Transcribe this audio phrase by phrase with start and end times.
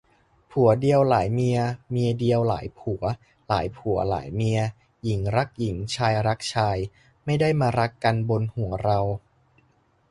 [0.51, 1.57] ผัวเดียวหลายเมีย
[1.91, 3.03] เมียเดียวหลายผัว
[3.47, 4.59] หลายผัวหลายเมีย
[5.03, 6.77] หญิงรักหญิง ชายรักชาย
[7.25, 8.99] ไม่ได้มารักกันบนหัวเรา